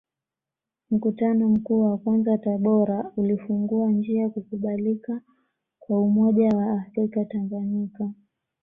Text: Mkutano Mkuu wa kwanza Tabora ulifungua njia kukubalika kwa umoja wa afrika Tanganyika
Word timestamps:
Mkutano 0.91 1.49
Mkuu 1.49 1.81
wa 1.81 1.97
kwanza 1.97 2.37
Tabora 2.37 3.11
ulifungua 3.17 3.91
njia 3.91 4.29
kukubalika 4.29 5.21
kwa 5.79 6.01
umoja 6.01 6.49
wa 6.57 6.71
afrika 6.73 7.25
Tanganyika 7.25 8.09